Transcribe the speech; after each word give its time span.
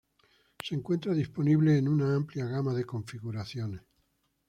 Se 0.63 0.73
encuentra 0.73 1.13
disponible 1.13 1.77
en 1.77 1.87
una 1.87 2.15
amplia 2.15 2.45
gama 2.47 2.73
de 2.73 2.85
configuraciones. 2.85 3.83